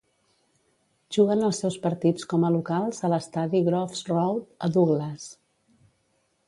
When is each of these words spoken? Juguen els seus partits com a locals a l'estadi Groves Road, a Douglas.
Juguen 1.17 1.43
els 1.49 1.59
seus 1.63 1.77
partits 1.83 2.27
com 2.33 2.47
a 2.47 2.51
locals 2.57 3.05
a 3.09 3.13
l'estadi 3.15 3.63
Groves 3.69 4.03
Road, 4.15 4.45
a 4.69 4.73
Douglas. 4.79 5.29